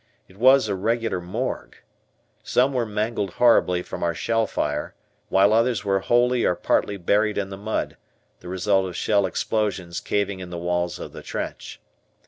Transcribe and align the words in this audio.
It 0.27 0.35
was 0.37 0.67
a 0.67 0.73
regular 0.73 1.21
morgue. 1.21 1.75
Some 2.41 2.73
were 2.73 2.87
mangled 2.87 3.33
horribly 3.33 3.83
from 3.83 4.01
our 4.01 4.15
shell 4.15 4.47
fire, 4.47 4.95
while 5.29 5.53
others 5.53 5.85
were 5.85 5.99
wholly 5.99 6.43
or 6.43 6.55
partly 6.55 6.97
buried 6.97 7.37
in 7.37 7.49
the 7.51 7.55
mud, 7.55 7.97
the 8.39 8.47
result 8.49 8.87
of 8.87 8.95
shell 8.97 9.27
explosions 9.27 9.99
caving 9.99 10.39
in 10.39 10.49
the 10.49 10.57
walls 10.57 10.97
of 10.97 11.11
the 11.11 11.21
trench. 11.21 11.79